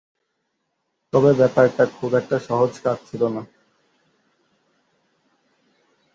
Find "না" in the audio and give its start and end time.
3.35-3.41